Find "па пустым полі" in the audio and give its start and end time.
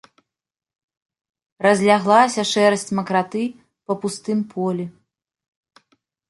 3.85-4.85